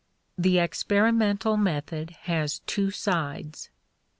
[0.35, 3.69] The experimental method has two sides.